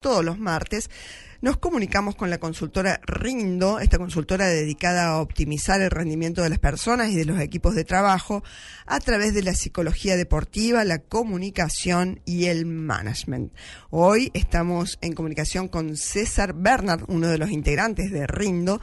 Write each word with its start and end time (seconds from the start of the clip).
todos 0.00 0.24
los 0.24 0.38
martes, 0.38 0.88
nos 1.42 1.58
comunicamos 1.58 2.16
con 2.16 2.30
la 2.30 2.38
consultora 2.38 3.02
Rindo, 3.04 3.80
esta 3.80 3.98
consultora 3.98 4.48
dedicada 4.48 5.08
a 5.08 5.20
optimizar 5.20 5.82
el 5.82 5.90
rendimiento 5.90 6.42
de 6.42 6.48
las 6.48 6.58
personas 6.58 7.10
y 7.10 7.16
de 7.16 7.26
los 7.26 7.38
equipos 7.38 7.74
de 7.74 7.84
trabajo 7.84 8.42
a 8.86 8.98
través 9.00 9.34
de 9.34 9.42
la 9.42 9.52
psicología 9.52 10.16
deportiva, 10.16 10.84
la 10.84 11.00
comunicación 11.00 12.22
y 12.24 12.46
el 12.46 12.64
management. 12.64 13.52
Hoy 13.90 14.30
estamos 14.32 14.96
en 15.02 15.12
comunicación 15.12 15.68
con 15.68 15.94
César 15.98 16.54
Bernard, 16.54 17.04
uno 17.08 17.28
de 17.28 17.36
los 17.36 17.50
integrantes 17.50 18.10
de 18.10 18.26
Rindo, 18.26 18.80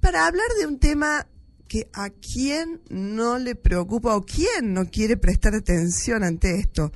para 0.00 0.26
hablar 0.26 0.48
de 0.58 0.66
un 0.66 0.78
tema 0.78 1.26
que 1.68 1.90
a 1.92 2.08
quién 2.08 2.80
no 2.88 3.38
le 3.38 3.54
preocupa 3.54 4.16
o 4.16 4.24
quién 4.24 4.72
no 4.72 4.86
quiere 4.86 5.18
prestar 5.18 5.54
atención 5.54 6.24
ante 6.24 6.58
esto 6.58 6.90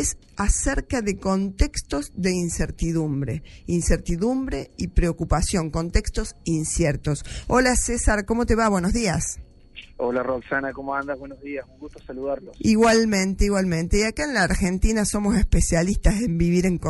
es 0.00 0.16
acerca 0.36 1.02
de 1.02 1.16
contextos 1.16 2.12
de 2.16 2.32
incertidumbre, 2.32 3.42
incertidumbre 3.66 4.70
y 4.76 4.88
preocupación, 4.88 5.70
contextos 5.70 6.36
inciertos. 6.44 7.24
Hola 7.46 7.76
César, 7.76 8.24
¿cómo 8.24 8.46
te 8.46 8.54
va? 8.54 8.68
Buenos 8.68 8.92
días. 8.92 9.38
Hola 9.96 10.24
Roxana, 10.24 10.72
¿cómo 10.72 10.92
andas? 10.94 11.16
Buenos 11.20 11.40
días, 11.40 11.64
un 11.72 11.78
gusto 11.78 12.00
saludarlos. 12.04 12.56
Igualmente, 12.58 13.44
igualmente. 13.44 14.00
Y 14.00 14.02
acá 14.02 14.24
en 14.24 14.34
la 14.34 14.42
Argentina 14.42 15.04
somos 15.04 15.36
especialistas 15.36 16.20
en 16.20 16.36
vivir 16.36 16.66
en, 16.66 16.80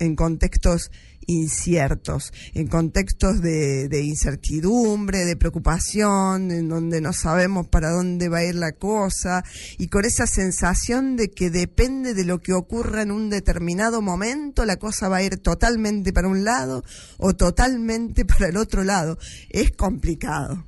en 0.00 0.16
contextos 0.16 0.90
inciertos, 1.26 2.32
en 2.54 2.68
contextos 2.68 3.42
de, 3.42 3.88
de, 3.88 4.02
incertidumbre, 4.02 5.26
de 5.26 5.36
preocupación, 5.36 6.50
en 6.50 6.70
donde 6.70 7.02
no 7.02 7.12
sabemos 7.12 7.68
para 7.68 7.90
dónde 7.90 8.30
va 8.30 8.38
a 8.38 8.44
ir 8.44 8.54
la 8.54 8.72
cosa, 8.72 9.44
y 9.76 9.88
con 9.88 10.06
esa 10.06 10.26
sensación 10.26 11.16
de 11.16 11.30
que 11.30 11.50
depende 11.50 12.14
de 12.14 12.24
lo 12.24 12.38
que 12.38 12.54
ocurra 12.54 13.02
en 13.02 13.10
un 13.10 13.28
determinado 13.28 14.00
momento, 14.00 14.64
la 14.64 14.78
cosa 14.78 15.10
va 15.10 15.18
a 15.18 15.22
ir 15.22 15.36
totalmente 15.36 16.14
para 16.14 16.28
un 16.28 16.44
lado 16.44 16.82
o 17.18 17.34
totalmente 17.34 18.24
para 18.24 18.48
el 18.48 18.56
otro 18.56 18.82
lado. 18.84 19.18
Es 19.50 19.70
complicado. 19.72 20.64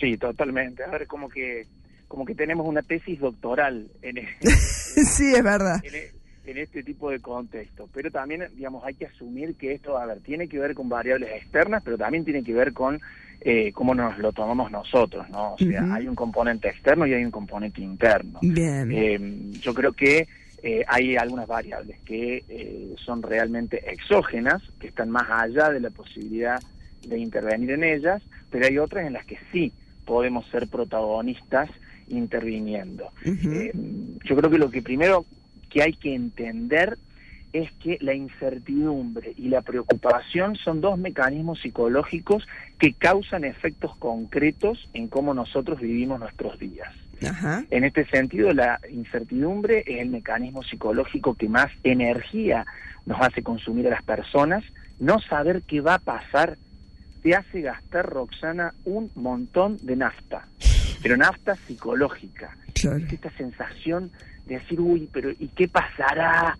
Sí, 0.00 0.16
totalmente. 0.16 0.82
A 0.82 0.88
ver, 0.88 1.06
como 1.06 1.28
que 1.28 1.66
como 2.08 2.24
que 2.24 2.34
tenemos 2.34 2.66
una 2.66 2.82
tesis 2.82 3.20
doctoral 3.20 3.88
en 4.02 4.18
este, 4.40 4.50
sí, 4.50 5.32
es 5.32 5.44
verdad. 5.44 5.80
En, 6.44 6.58
este 6.58 6.82
tipo 6.82 7.10
de 7.10 7.20
contexto. 7.20 7.88
Pero 7.94 8.10
también, 8.10 8.44
digamos, 8.56 8.82
hay 8.84 8.94
que 8.94 9.06
asumir 9.06 9.54
que 9.54 9.72
esto, 9.72 9.96
a 9.96 10.06
ver, 10.06 10.18
tiene 10.18 10.48
que 10.48 10.58
ver 10.58 10.74
con 10.74 10.88
variables 10.88 11.30
externas, 11.30 11.80
pero 11.84 11.96
también 11.96 12.24
tiene 12.24 12.42
que 12.42 12.52
ver 12.52 12.72
con 12.72 13.00
eh, 13.40 13.70
cómo 13.72 13.94
nos 13.94 14.18
lo 14.18 14.32
tomamos 14.32 14.72
nosotros, 14.72 15.30
¿no? 15.30 15.52
O 15.52 15.58
sea, 15.58 15.94
hay 15.94 16.08
un 16.08 16.16
componente 16.16 16.68
externo 16.68 17.06
y 17.06 17.14
hay 17.14 17.24
un 17.24 17.30
componente 17.30 17.80
interno. 17.80 18.40
Bien. 18.42 18.90
Eh, 18.90 19.18
yo 19.60 19.72
creo 19.72 19.92
que 19.92 20.26
eh, 20.62 20.84
hay 20.88 21.16
algunas 21.16 21.46
variables 21.46 22.00
que 22.00 22.42
eh, 22.48 22.94
son 23.04 23.22
realmente 23.22 23.88
exógenas, 23.90 24.60
que 24.80 24.88
están 24.88 25.08
más 25.08 25.30
allá 25.30 25.70
de 25.70 25.78
la 25.78 25.90
posibilidad 25.90 26.60
de 27.06 27.18
intervenir 27.18 27.70
en 27.70 27.84
ellas, 27.84 28.22
pero 28.50 28.66
hay 28.66 28.76
otras 28.76 29.06
en 29.06 29.14
las 29.14 29.24
que 29.24 29.38
sí 29.52 29.72
podemos 30.04 30.46
ser 30.50 30.68
protagonistas 30.68 31.70
interviniendo. 32.08 33.10
Eh, 33.24 33.72
yo 34.24 34.36
creo 34.36 34.50
que 34.50 34.58
lo 34.58 34.70
que 34.70 34.82
primero 34.82 35.24
que 35.68 35.82
hay 35.82 35.92
que 35.92 36.14
entender 36.14 36.98
es 37.52 37.70
que 37.82 37.98
la 38.00 38.14
incertidumbre 38.14 39.32
y 39.36 39.48
la 39.48 39.62
preocupación 39.62 40.56
son 40.56 40.80
dos 40.80 40.98
mecanismos 40.98 41.60
psicológicos 41.60 42.46
que 42.78 42.92
causan 42.92 43.44
efectos 43.44 43.96
concretos 43.96 44.88
en 44.94 45.08
cómo 45.08 45.34
nosotros 45.34 45.80
vivimos 45.80 46.20
nuestros 46.20 46.58
días. 46.58 46.92
En 47.70 47.84
este 47.84 48.06
sentido, 48.06 48.52
la 48.52 48.80
incertidumbre 48.90 49.84
es 49.86 50.00
el 50.00 50.08
mecanismo 50.08 50.62
psicológico 50.62 51.34
que 51.34 51.48
más 51.48 51.70
energía 51.84 52.64
nos 53.04 53.20
hace 53.20 53.42
consumir 53.42 53.88
a 53.88 53.90
las 53.90 54.02
personas. 54.02 54.64
No 54.98 55.20
saber 55.20 55.62
qué 55.66 55.80
va 55.82 55.94
a 55.94 55.98
pasar 55.98 56.56
te 57.22 57.34
hace 57.34 57.60
gastar, 57.60 58.06
Roxana, 58.08 58.72
un 58.84 59.10
montón 59.14 59.76
de 59.82 59.96
nafta, 59.96 60.46
pero 61.02 61.16
nafta 61.16 61.56
psicológica. 61.56 62.56
Esta 62.74 63.30
sensación 63.32 64.10
de 64.46 64.58
decir, 64.58 64.80
uy, 64.80 65.08
pero 65.12 65.30
¿y 65.30 65.48
qué 65.48 65.68
pasará 65.68 66.56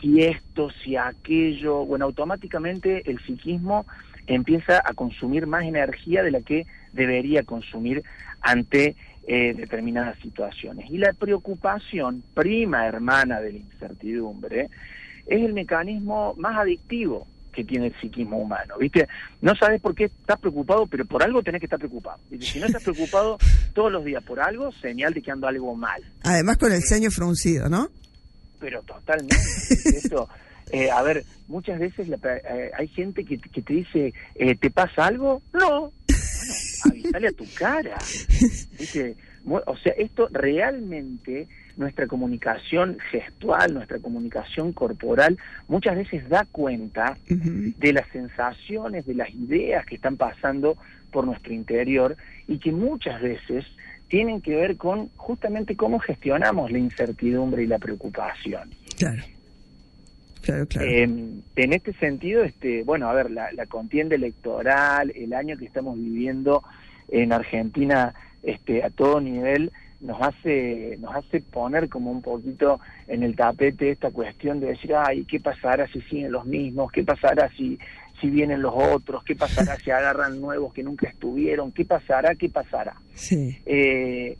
si 0.00 0.22
esto, 0.22 0.68
si 0.84 0.96
aquello? 0.96 1.84
Bueno, 1.86 2.04
automáticamente 2.04 3.08
el 3.10 3.18
psiquismo 3.20 3.86
empieza 4.26 4.82
a 4.84 4.92
consumir 4.92 5.46
más 5.46 5.64
energía 5.64 6.22
de 6.22 6.30
la 6.30 6.40
que 6.42 6.66
debería 6.92 7.42
consumir 7.42 8.02
ante 8.42 8.96
eh, 9.26 9.54
determinadas 9.56 10.18
situaciones. 10.18 10.90
Y 10.90 10.98
la 10.98 11.12
preocupación, 11.14 12.22
prima 12.34 12.86
hermana 12.86 13.40
de 13.40 13.52
la 13.52 13.58
incertidumbre, 13.58 14.68
es 15.26 15.42
el 15.42 15.54
mecanismo 15.54 16.34
más 16.36 16.58
adictivo 16.58 17.26
que 17.56 17.64
tiene 17.64 17.86
el 17.86 17.94
psiquismo 17.98 18.36
humano, 18.36 18.74
¿viste? 18.78 19.08
No 19.40 19.56
sabes 19.56 19.80
por 19.80 19.94
qué 19.94 20.04
estás 20.04 20.38
preocupado, 20.38 20.86
pero 20.86 21.06
por 21.06 21.22
algo 21.22 21.42
tenés 21.42 21.60
que 21.60 21.66
estar 21.66 21.78
preocupado. 21.78 22.18
Y 22.30 22.40
si 22.42 22.60
no 22.60 22.66
estás 22.66 22.82
preocupado 22.82 23.38
todos 23.72 23.90
los 23.90 24.04
días 24.04 24.22
por 24.22 24.38
algo, 24.38 24.70
señal 24.72 25.14
de 25.14 25.22
que 25.22 25.30
ando 25.30 25.48
algo 25.48 25.74
mal. 25.74 26.02
Además 26.22 26.58
con 26.58 26.70
el 26.70 26.82
ceño 26.82 27.10
fruncido, 27.10 27.70
¿no? 27.70 27.88
Pero 28.60 28.82
totalmente. 28.82 29.34
Esto, 29.70 30.28
eh, 30.70 30.90
a 30.90 31.00
ver, 31.02 31.24
muchas 31.48 31.78
veces 31.78 32.08
eh, 32.08 32.70
hay 32.76 32.88
gente 32.88 33.24
que, 33.24 33.38
que 33.38 33.62
te 33.62 33.72
dice, 33.72 34.12
eh, 34.34 34.54
¿te 34.56 34.70
pasa 34.70 35.06
algo? 35.06 35.40
No. 35.54 35.92
Bueno, 36.00 36.54
avisale 36.84 37.28
a 37.28 37.32
tu 37.32 37.46
cara. 37.54 37.96
¿Viste? 38.78 39.16
O 39.48 39.76
sea, 39.76 39.92
esto 39.92 40.28
realmente 40.32 41.46
nuestra 41.76 42.06
comunicación 42.06 42.98
gestual, 43.10 43.74
nuestra 43.74 43.98
comunicación 43.98 44.72
corporal, 44.72 45.38
muchas 45.68 45.96
veces 45.96 46.28
da 46.28 46.46
cuenta 46.50 47.16
de 47.28 47.92
las 47.92 48.08
sensaciones, 48.08 49.06
de 49.06 49.14
las 49.14 49.30
ideas 49.30 49.86
que 49.86 49.94
están 49.94 50.16
pasando 50.16 50.76
por 51.12 51.26
nuestro 51.26 51.52
interior 51.52 52.16
y 52.48 52.58
que 52.58 52.72
muchas 52.72 53.20
veces 53.20 53.64
tienen 54.08 54.40
que 54.40 54.56
ver 54.56 54.76
con 54.76 55.08
justamente 55.16 55.76
cómo 55.76 55.98
gestionamos 55.98 56.70
la 56.70 56.78
incertidumbre 56.78 57.62
y 57.64 57.66
la 57.66 57.78
preocupación. 57.78 58.70
Claro. 58.98 59.22
Claro, 60.42 60.64
claro. 60.68 60.88
en 60.88 61.42
este 61.56 61.92
sentido, 61.94 62.44
este, 62.44 62.84
bueno, 62.84 63.08
a 63.10 63.12
ver, 63.14 63.32
la, 63.32 63.50
la 63.50 63.66
contienda 63.66 64.14
electoral, 64.14 65.12
el 65.16 65.32
año 65.32 65.56
que 65.56 65.64
estamos 65.64 65.96
viviendo 65.98 66.62
en 67.08 67.32
Argentina 67.32 68.14
este, 68.42 68.84
a 68.84 68.90
todo 68.90 69.20
nivel, 69.20 69.72
nos 70.00 70.20
hace 70.20 70.96
nos 71.00 71.14
hace 71.14 71.40
poner 71.40 71.88
como 71.88 72.10
un 72.10 72.22
poquito 72.22 72.80
en 73.08 73.22
el 73.22 73.34
tapete 73.34 73.90
esta 73.90 74.10
cuestión 74.10 74.60
de 74.60 74.68
decir 74.68 74.94
ay 74.94 75.24
qué 75.24 75.40
pasará 75.40 75.86
si 75.88 76.00
siguen 76.02 76.32
los 76.32 76.44
mismos 76.44 76.92
qué 76.92 77.02
pasará 77.02 77.50
si 77.56 77.78
si 78.20 78.28
vienen 78.28 78.62
los 78.62 78.74
otros 78.74 79.24
qué 79.24 79.34
pasará 79.34 79.76
si 79.76 79.90
agarran 79.90 80.40
nuevos 80.40 80.72
que 80.74 80.82
nunca 80.82 81.08
estuvieron 81.08 81.72
qué 81.72 81.84
pasará 81.84 82.34
qué 82.34 82.48
pasará 82.48 82.94
sí. 83.14 83.58
Eh, 83.64 84.36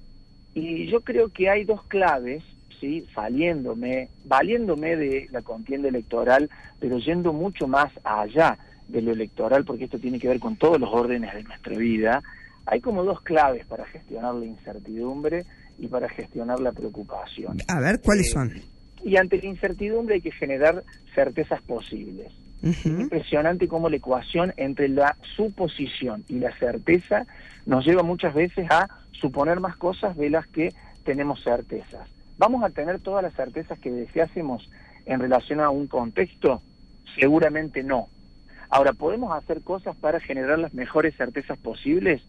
y 0.55 0.87
yo 0.87 1.01
creo 1.01 1.31
que 1.31 1.49
hay 1.49 1.65
dos 1.65 1.83
claves 1.85 2.43
sí 2.79 3.07
saliéndome 3.15 4.09
valiéndome 4.25 4.97
de 4.97 5.29
la 5.31 5.41
contienda 5.41 5.89
electoral 5.89 6.51
pero 6.79 6.99
yendo 6.99 7.33
mucho 7.33 7.67
más 7.67 7.91
allá 8.05 8.59
de 8.89 9.01
lo 9.01 9.13
electoral 9.13 9.65
porque 9.65 9.85
esto 9.85 9.99
tiene 9.99 10.21
que 10.21 10.29
ver 10.29 10.39
con 10.39 10.57
todos 10.57 10.79
los 10.79 10.91
órdenes 10.93 11.35
de 11.35 11.43
nuestra 11.45 11.77
vida 11.77 12.23
hay 12.67 12.81
como 12.81 13.05
dos 13.05 13.21
claves 13.23 13.65
para 13.67 13.87
gestionar 13.87 14.35
la 14.35 14.45
incertidumbre 14.45 15.45
y 15.79 15.87
para 15.87 16.09
gestionar 16.09 16.61
la 16.61 16.73
preocupación. 16.73 17.59
A 17.69 17.81
ver, 17.81 18.01
¿cuáles 18.01 18.29
eh, 18.29 18.31
son? 18.31 18.53
Y 19.05 19.17
ante 19.17 19.41
la 19.41 19.47
incertidumbre 19.47 20.17
hay 20.17 20.21
que 20.21 20.33
generar 20.33 20.83
certezas 21.15 21.63
posibles. 21.63 22.33
Es 22.63 22.85
impresionante 22.87 23.69
cómo 23.69 23.89
la 23.89 23.97
ecuación 23.97 24.53
entre 24.57 24.89
la 24.89 25.17
suposición 25.37 26.25
y 26.27 26.39
la 26.39 26.57
certeza 26.59 27.27
nos 27.67 27.85
lleva 27.85 28.03
muchas 28.03 28.35
veces 28.35 28.67
a 28.71 28.89
suponer 29.13 29.61
más 29.61 29.77
cosas 29.77 30.17
de 30.17 30.31
las 30.31 30.47
que 30.49 30.73
tenemos 31.05 31.45
certezas. 31.45 32.09
¿Vamos 32.39 32.65
a 32.65 32.71
tener 32.71 32.99
todas 33.01 33.23
las 33.23 33.35
certezas 33.35 33.79
que 33.79 33.93
deseásemos 33.93 34.69
en 35.05 35.21
relación 35.21 35.61
a 35.61 35.71
un 35.71 35.87
contexto? 35.87 36.61
Seguramente 37.19 37.85
no. 37.85 38.09
Ahora, 38.69 38.93
¿podemos 38.95 39.37
hacer 39.37 39.63
cosas 39.63 39.95
para 39.97 40.19
generar 40.19 40.59
las 40.59 40.75
mejores 40.75 41.15
certezas 41.17 41.59
posibles? 41.59 42.23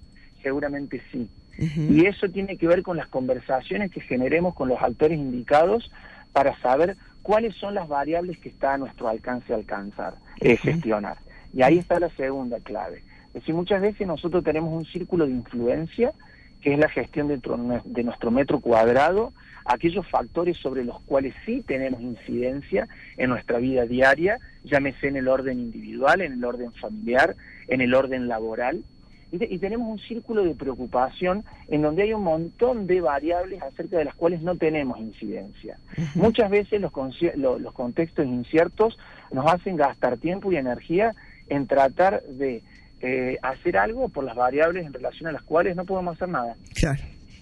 Seguramente 0.47 1.01
sí. 1.11 1.29
Y 1.57 2.05
eso 2.05 2.29
tiene 2.29 2.55
que 2.55 2.67
ver 2.67 2.83
con 2.83 2.95
las 2.95 3.07
conversaciones 3.07 3.91
que 3.91 3.99
generemos 3.99 4.55
con 4.55 4.69
los 4.69 4.81
actores 4.81 5.19
indicados 5.19 5.91
para 6.31 6.57
saber 6.61 6.95
cuáles 7.21 7.53
son 7.55 7.73
las 7.73 7.89
variables 7.89 8.37
que 8.37 8.47
está 8.47 8.75
a 8.75 8.77
nuestro 8.77 9.09
alcance 9.09 9.53
alcanzar, 9.53 10.15
eh, 10.39 10.55
gestionar. 10.55 11.17
Y 11.53 11.63
ahí 11.63 11.79
está 11.79 11.99
la 11.99 12.09
segunda 12.11 12.61
clave. 12.61 13.03
Es 13.27 13.33
decir, 13.33 13.55
muchas 13.55 13.81
veces 13.81 14.07
nosotros 14.07 14.41
tenemos 14.41 14.71
un 14.71 14.85
círculo 14.85 15.25
de 15.25 15.33
influencia, 15.33 16.13
que 16.61 16.71
es 16.73 16.79
la 16.79 16.87
gestión 16.87 17.27
dentro 17.27 17.57
de 17.83 18.03
nuestro 18.05 18.31
metro 18.31 18.61
cuadrado, 18.61 19.33
aquellos 19.65 20.07
factores 20.07 20.55
sobre 20.55 20.85
los 20.85 21.01
cuales 21.01 21.33
sí 21.45 21.61
tenemos 21.67 21.99
incidencia 21.99 22.87
en 23.17 23.31
nuestra 23.31 23.57
vida 23.57 23.85
diaria, 23.85 24.39
llámese 24.63 25.09
en 25.09 25.17
el 25.17 25.27
orden 25.27 25.59
individual, 25.59 26.21
en 26.21 26.31
el 26.31 26.45
orden 26.45 26.71
familiar, 26.71 27.35
en 27.67 27.81
el 27.81 27.93
orden 27.93 28.29
laboral, 28.29 28.85
y 29.31 29.57
tenemos 29.57 29.89
un 29.89 29.99
círculo 29.99 30.43
de 30.43 30.55
preocupación 30.55 31.43
en 31.67 31.81
donde 31.81 32.03
hay 32.03 32.13
un 32.13 32.23
montón 32.23 32.87
de 32.87 33.01
variables 33.01 33.61
acerca 33.61 33.97
de 33.97 34.05
las 34.05 34.15
cuales 34.15 34.41
no 34.41 34.55
tenemos 34.55 34.99
incidencia. 34.99 35.77
Muchas 36.15 36.49
veces 36.49 36.79
los, 36.79 36.93
los 37.35 37.73
contextos 37.73 38.25
inciertos 38.25 38.97
nos 39.31 39.45
hacen 39.51 39.75
gastar 39.75 40.17
tiempo 40.17 40.51
y 40.51 40.55
energía 40.55 41.13
en 41.49 41.67
tratar 41.67 42.23
de 42.23 42.63
eh, 43.01 43.37
hacer 43.41 43.77
algo 43.77 44.09
por 44.09 44.23
las 44.23 44.35
variables 44.35 44.85
en 44.85 44.93
relación 44.93 45.27
a 45.27 45.31
las 45.31 45.43
cuales 45.43 45.75
no 45.75 45.85
podemos 45.85 46.15
hacer 46.15 46.29
nada. 46.29 46.55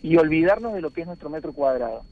Y 0.01 0.17
olvidarnos 0.17 0.73
de 0.73 0.81
lo 0.81 0.91
que 0.91 1.01
es 1.01 1.07
nuestro 1.07 1.29
metro 1.29 1.53
cuadrado. 1.53 2.03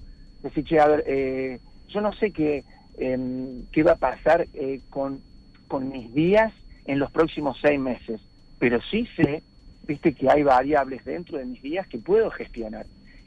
Decir, 0.41 0.63
che, 0.65 0.79
a 0.79 0.87
ver, 0.87 1.03
eh, 1.07 1.59
yo 1.89 2.01
no 2.01 2.13
sé 2.13 2.31
qué, 2.31 2.63
em, 2.97 3.65
qué 3.71 3.83
va 3.83 3.93
a 3.93 3.97
pasar 3.97 4.47
eh, 4.53 4.81
con, 4.89 5.21
con 5.67 5.89
mis 5.89 6.13
días 6.13 6.53
en 6.85 6.99
los 6.99 7.11
próximos 7.11 7.57
seis 7.61 7.79
meses, 7.79 8.21
pero 8.59 8.79
sí 8.91 9.07
sé, 9.15 9.41
viste, 9.87 10.13
que 10.13 10.29
hay 10.29 10.43
variables 10.43 11.03
dentro 11.05 11.37
de 11.37 11.45
mis 11.45 11.61
días 11.61 11.87
que 11.87 11.99
puedo 11.99 12.29
gestionar. 12.31 12.85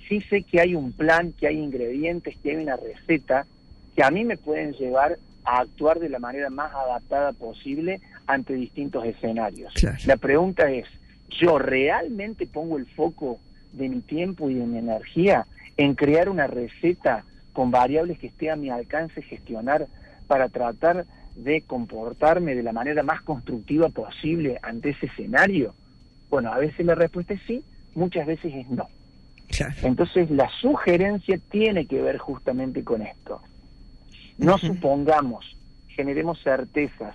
Sí 0.08 0.20
sé 0.23 0.43
que 0.43 0.61
hay 0.61 0.75
un 0.75 0.93
plan, 0.93 1.32
que 1.32 1.49
hay 1.49 1.58
ingredientes, 1.58 2.37
que 2.43 2.50
hay 2.50 2.56
una 2.56 2.76
receta 2.76 3.47
que 3.94 4.05
a 4.05 4.11
mí 4.11 4.25
me 4.25 4.37
pueden 4.37 4.73
llevar 4.75 5.19
a 5.44 5.61
actuar 5.61 5.99
de 5.99 6.08
la 6.08 6.19
manera 6.19 6.50
más 6.50 6.73
adaptada 6.75 7.32
posible 7.32 8.00
ante 8.26 8.55
distintos 8.55 9.05
escenarios. 9.05 9.73
La 10.06 10.17
pregunta 10.17 10.70
es, 10.70 10.87
¿yo 11.41 11.58
realmente 11.58 12.47
pongo 12.47 12.76
el 12.79 12.87
foco 12.87 13.38
de 13.73 13.88
mi 13.88 14.00
tiempo 14.00 14.50
y 14.50 14.55
de 14.55 14.67
mi 14.67 14.79
energía 14.79 15.47
en 15.76 15.94
crear 15.94 16.29
una 16.29 16.47
receta 16.47 17.25
con 17.53 17.70
variables 17.70 18.19
que 18.19 18.29
esté 18.29 18.50
a 18.50 18.56
mi 18.56 18.70
alcance 18.70 19.23
gestionar 19.23 19.87
para 20.26 20.49
tratar 20.49 21.06
de 21.37 21.62
comportarme 21.62 22.55
de 22.55 22.62
la 22.62 22.73
manera 22.73 23.03
más 23.03 23.23
constructiva 23.23 23.88
posible 23.88 24.58
ante 24.62 24.91
ese 24.91 25.06
escenario? 25.06 25.75
Bueno, 26.31 26.52
a 26.52 26.58
veces 26.58 26.84
la 26.84 26.94
respuesta 26.94 27.34
es 27.34 27.40
sí, 27.46 27.62
muchas 27.94 28.26
veces 28.26 28.52
es 28.55 28.69
no. 28.70 28.88
Entonces 29.82 30.31
la 30.31 30.49
sugerencia 30.61 31.38
tiene 31.50 31.87
que 31.87 32.00
ver 32.00 32.19
justamente 32.19 32.84
con 32.84 33.02
esto. 33.02 33.40
No 34.38 34.58
supongamos, 34.58 35.56
generemos 35.88 36.43
certezas, 36.43 37.14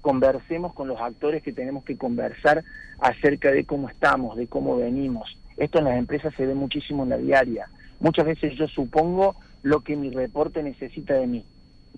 conversemos 0.00 0.72
con 0.72 0.88
los 0.88 1.00
actores 1.00 1.42
que 1.42 1.52
tenemos 1.52 1.84
que 1.84 1.96
conversar 1.96 2.62
acerca 3.00 3.50
de 3.50 3.64
cómo 3.64 3.88
estamos, 3.88 4.36
de 4.36 4.46
cómo 4.46 4.76
venimos. 4.76 5.36
Esto 5.56 5.78
en 5.78 5.84
las 5.86 5.98
empresas 5.98 6.32
se 6.36 6.46
ve 6.46 6.54
muchísimo 6.54 7.02
en 7.02 7.10
la 7.10 7.18
diaria. 7.18 7.66
Muchas 7.98 8.26
veces 8.26 8.54
yo 8.56 8.68
supongo 8.68 9.36
lo 9.62 9.80
que 9.80 9.96
mi 9.96 10.10
reporte 10.10 10.62
necesita 10.62 11.14
de 11.14 11.26
mí. 11.26 11.44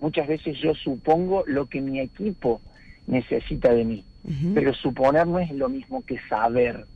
Muchas 0.00 0.26
veces 0.26 0.58
yo 0.58 0.74
supongo 0.74 1.44
lo 1.46 1.66
que 1.66 1.80
mi 1.80 2.00
equipo 2.00 2.60
necesita 3.06 3.72
de 3.72 3.84
mí. 3.84 4.04
Pero 4.54 4.72
suponer 4.74 5.26
no 5.26 5.40
es 5.40 5.50
lo 5.50 5.68
mismo 5.68 6.04
que 6.04 6.18
saber. 6.28 6.86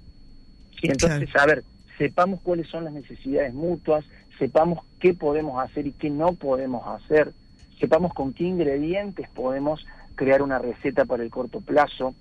Y 0.80 0.90
entonces, 0.90 1.28
saber, 1.30 1.64
sepamos 1.98 2.40
cuáles 2.40 2.68
son 2.68 2.84
las 2.84 2.92
necesidades 2.92 3.52
mutuas, 3.52 4.04
sepamos 4.38 4.84
qué 5.00 5.14
podemos 5.14 5.62
hacer 5.62 5.86
y 5.86 5.92
qué 5.92 6.10
no 6.10 6.34
podemos 6.34 6.86
hacer, 6.86 7.32
sepamos 7.80 8.12
con 8.14 8.32
qué 8.32 8.44
ingredientes 8.44 9.28
podemos 9.30 9.84
crear 10.14 10.42
una 10.42 10.58
receta 10.58 11.04
para 11.04 11.22
el 11.22 11.30
corto 11.30 11.60
plazo. 11.60 12.14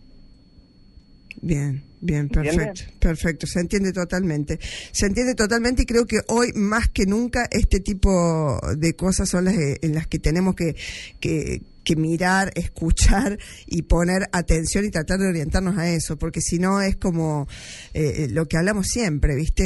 Bien, 1.41 1.83
bien, 1.99 2.29
perfecto, 2.29 2.83
perfecto, 2.99 3.45
se 3.45 3.59
entiende 3.59 3.91
totalmente. 3.91 4.57
Se 4.91 5.05
entiende 5.05 5.35
totalmente 5.35 5.83
y 5.83 5.85
creo 5.85 6.05
que 6.05 6.21
hoy 6.27 6.53
más 6.55 6.87
que 6.89 7.05
nunca 7.05 7.47
este 7.51 7.81
tipo 7.81 8.59
de 8.77 8.95
cosas 8.95 9.29
son 9.29 9.45
las 9.45 9.55
en 9.55 9.93
las 9.93 10.07
que 10.07 10.17
tenemos 10.17 10.55
que, 10.55 10.75
que, 11.19 11.61
que 11.85 11.95
mirar, 11.95 12.51
escuchar 12.55 13.37
y 13.65 13.83
poner 13.83 14.23
atención 14.33 14.83
y 14.83 14.91
tratar 14.91 15.19
de 15.19 15.29
orientarnos 15.29 15.77
a 15.77 15.87
eso, 15.87 16.17
porque 16.17 16.41
si 16.41 16.59
no 16.59 16.81
es 16.81 16.97
como 16.97 17.47
eh, 17.93 18.27
lo 18.29 18.47
que 18.47 18.57
hablamos 18.57 18.87
siempre, 18.87 19.35
¿viste? 19.35 19.63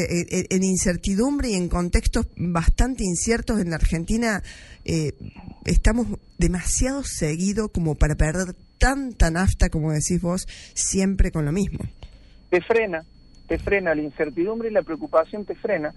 En, 0.50 0.64
incertidumbre 0.64 1.50
y 1.50 1.54
en 1.56 1.70
contextos 1.70 2.28
bastante 2.38 3.04
inciertos 3.04 3.60
en 3.60 3.72
la 3.72 3.78
Argentina 3.78 4.44
eh, 4.86 5.14
estamos 5.66 6.08
demasiado 6.38 7.04
seguidos 7.04 7.72
como 7.72 7.96
para 7.96 8.16
perder 8.16 8.54
tanta 8.78 9.32
nafta, 9.32 9.70
como 9.70 9.92
decís 9.92 10.22
vos, 10.22 10.48
siempre 10.74 11.32
con 11.32 11.46
lo 11.46 11.52
mismo. 11.52 11.80
Te 12.50 12.62
frena, 12.62 13.04
te 13.48 13.58
frena 13.58 13.96
la 13.96 14.02
incertidumbre 14.02 14.70
y 14.70 14.74
la 14.74 14.82
preocupación 14.82 15.46
te 15.46 15.56
frena, 15.56 15.94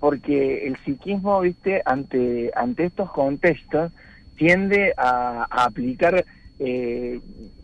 porque 0.00 0.66
el 0.66 0.76
psiquismo, 0.84 1.40
viste, 1.40 1.82
ante, 1.84 2.50
ante 2.54 2.86
estos 2.86 3.10
contextos, 3.12 3.92
tiende 4.36 4.92
a, 4.96 5.46
aplicar 5.50 6.24
eh, 6.58 7.20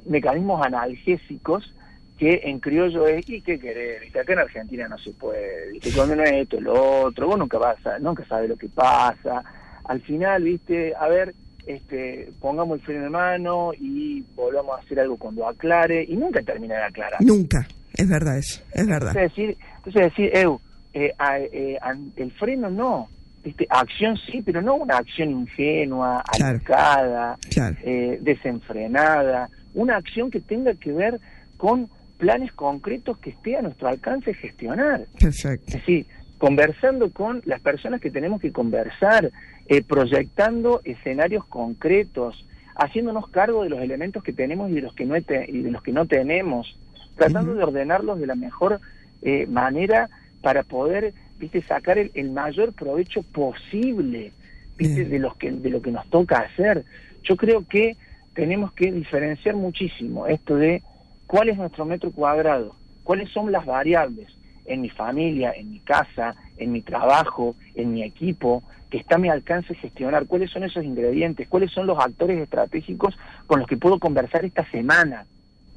mecanismos 0.07 0.65
analgésicos 0.65 1.75
que 2.19 2.41
en 2.45 2.59
criollo 2.59 3.07
es, 3.07 3.29
¿y 3.29 3.41
qué 3.41 3.59
querer? 3.59 4.01
¿Viste? 4.01 4.21
Acá 4.21 4.33
en 4.33 4.41
Argentina 4.41 4.89
no 4.89 4.99
se 4.99 5.13
puede, 5.13 5.71
¿viste? 5.73 5.93
Cuando 5.93 6.17
no 6.17 6.25
es 6.25 6.33
esto, 6.33 6.61
lo 6.61 7.03
otro, 7.03 7.29
vos 7.29 7.39
nunca 7.39 7.59
vas 7.59 7.85
a, 7.87 7.99
nunca 8.01 8.25
sabes 8.27 8.49
lo 8.49 8.57
que 8.57 8.69
pasa. 8.69 9.45
Al 9.85 10.01
final, 10.01 10.43
¿viste? 10.43 10.95
A 10.97 11.07
ver, 11.07 11.33
este, 11.67 12.33
pongamos 12.41 12.81
el 12.81 12.85
freno 12.85 13.05
de 13.05 13.11
mano 13.11 13.71
y 13.79 14.25
volvamos 14.35 14.77
a 14.77 14.83
hacer 14.83 14.99
algo 14.99 15.17
cuando 15.17 15.47
aclare, 15.47 16.03
y 16.03 16.17
nunca 16.17 16.43
termina 16.43 16.75
de 16.77 16.85
aclarar. 16.85 17.23
Nunca, 17.23 17.69
es 17.95 18.09
verdad 18.09 18.39
eso, 18.39 18.63
es 18.73 18.87
verdad. 18.87 19.17
Entonces 19.17 19.37
decir, 19.37 19.57
entonces 19.77 20.03
decir 20.03 20.31
Eu, 20.37 20.61
eh, 20.93 21.13
eh, 21.53 21.79
el 22.17 22.33
freno 22.33 22.69
no, 22.69 23.09
este, 23.49 23.67
acción 23.71 24.17
sí, 24.17 24.43
pero 24.45 24.61
no 24.63 24.75
una 24.75 24.99
acción 24.99 25.31
ingenua, 25.31 26.23
alocada, 26.27 27.39
eh, 27.83 28.19
desenfrenada, 28.21 29.49
una 29.75 29.97
acción 29.97 30.31
que 30.31 30.41
tenga 30.41 30.75
que 30.75 30.93
ver 30.93 31.21
con 31.57 31.89
planes 32.19 32.53
concretos 32.53 33.19
que 33.19 33.31
esté 33.31 33.57
a 33.57 33.63
nuestro 33.63 33.89
alcance 33.89 34.35
gestionar. 34.35 35.07
Perfecto. 35.19 35.67
Es 35.69 35.75
decir, 35.75 36.07
conversando 36.39 37.11
con 37.11 37.43
las 37.45 37.61
personas 37.61 38.01
que 38.01 38.11
tenemos 38.11 38.41
que 38.41 38.53
conversar, 38.53 39.31
eh, 39.67 39.83
proyectando 39.83 40.81
escenarios 40.85 41.45
concretos, 41.47 42.45
haciéndonos 42.75 43.29
cargo 43.29 43.65
de 43.65 43.71
los 43.71 43.81
elementos 43.81 44.23
que 44.23 44.33
tenemos 44.33 44.71
y 44.71 44.75
de 44.75 44.83
los 44.83 44.95
que 44.95 45.05
no, 45.05 45.17
y 45.17 45.63
de 45.63 45.71
los 45.71 45.83
que 45.83 45.93
no 45.93 46.07
tenemos, 46.07 46.79
tratando 47.17 47.55
de 47.55 47.63
ordenarlos 47.63 48.21
de 48.21 48.27
la 48.27 48.35
mejor 48.35 48.81
eh, 49.23 49.47
manera 49.47 50.09
para 50.43 50.63
poder 50.63 51.13
viste 51.39 51.63
sacar 51.63 51.99
el, 51.99 52.31
mayor 52.31 52.73
provecho 52.73 53.23
posible 53.23 54.33
¿viste? 54.77 55.05
de 55.05 55.19
los 55.19 55.37
que 55.37 55.51
de 55.51 55.71
lo 55.71 55.81
que 55.81 55.91
nos 55.91 56.09
toca 56.11 56.39
hacer. 56.39 56.85
Yo 57.23 57.37
creo 57.37 57.67
que 57.67 57.97
tenemos 58.39 58.73
que 58.73 58.93
diferenciar 58.93 59.57
muchísimo 59.57 60.29
esto 60.29 60.55
de 60.55 60.81
cuál 61.27 61.49
es 61.49 61.59
nuestro 61.59 61.85
metro 61.85 62.13
cuadrado 62.13 62.77
cuáles 63.03 63.31
son 63.31 63.51
las 63.51 63.67
variables 63.67 64.29
en 64.65 64.81
mi 64.81 64.91
familia 64.91 65.51
en 65.57 65.71
mi 65.71 65.81
casa 65.81 66.37
en 66.57 66.71
mi 66.71 66.83
trabajo 66.83 67.57
en 67.75 67.93
mi 67.93 68.05
equipo 68.05 68.63
que 68.91 68.99
está 68.99 69.17
a 69.17 69.19
mi 69.19 69.29
alcance 69.29 69.75
gestionar 69.75 70.27
cuáles 70.27 70.53
son 70.53 70.63
esos 70.63 70.85
ingredientes 70.85 71.49
cuáles 71.49 71.73
son 71.73 71.89
los 71.89 71.99
actores 71.99 72.39
estratégicos 72.41 73.19
con 73.49 73.59
los 73.59 73.67
que 73.67 73.77
puedo 73.77 73.99
conversar 73.99 74.45
esta 74.45 74.65
semana 74.71 75.27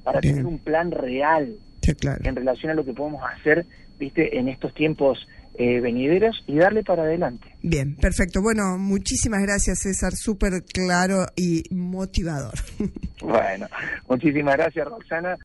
para 0.03 0.21
tener 0.21 0.45
un 0.45 0.59
plan 0.59 0.91
real 0.91 1.55
en 1.81 2.35
relación 2.35 2.71
a 2.71 2.75
lo 2.75 2.85
que 2.85 2.93
podemos 2.93 3.23
hacer 3.23 3.65
viste 3.97 4.37
en 4.37 4.49
estos 4.49 4.71
tiempos 4.75 5.27
eh, 5.55 5.79
venideros 5.81 6.43
y 6.47 6.57
darle 6.57 6.83
para 6.83 7.03
adelante. 7.03 7.55
Bien, 7.61 7.95
perfecto. 7.95 8.41
Bueno, 8.41 8.77
muchísimas 8.77 9.41
gracias 9.41 9.79
César, 9.79 10.13
súper 10.13 10.63
claro 10.63 11.25
y 11.35 11.63
motivador. 11.73 12.53
Bueno, 13.21 13.67
muchísimas 14.09 14.57
gracias 14.57 14.87
Roxana. 14.87 15.37